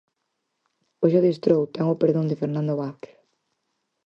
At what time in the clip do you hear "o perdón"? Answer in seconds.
1.93-2.25